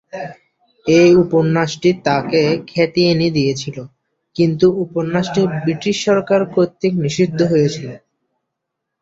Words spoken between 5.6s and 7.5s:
British সরকার কর্তৃক নিষিদ্ধ